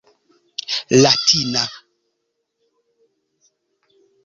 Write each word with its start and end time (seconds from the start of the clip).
latina 1.05 1.63